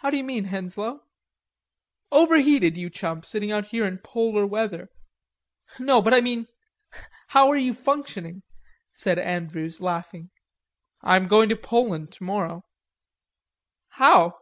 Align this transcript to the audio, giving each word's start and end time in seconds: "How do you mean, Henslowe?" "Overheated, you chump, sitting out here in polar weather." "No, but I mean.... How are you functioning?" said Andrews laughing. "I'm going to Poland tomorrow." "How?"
"How 0.00 0.10
do 0.10 0.18
you 0.18 0.24
mean, 0.24 0.44
Henslowe?" 0.44 1.04
"Overheated, 2.12 2.76
you 2.76 2.90
chump, 2.90 3.24
sitting 3.24 3.50
out 3.50 3.68
here 3.68 3.86
in 3.86 3.96
polar 3.96 4.44
weather." 4.46 4.90
"No, 5.78 6.02
but 6.02 6.12
I 6.12 6.20
mean.... 6.20 6.46
How 7.28 7.48
are 7.48 7.56
you 7.56 7.72
functioning?" 7.72 8.42
said 8.92 9.18
Andrews 9.18 9.80
laughing. 9.80 10.28
"I'm 11.00 11.28
going 11.28 11.48
to 11.48 11.56
Poland 11.56 12.12
tomorrow." 12.12 12.66
"How?" 13.88 14.38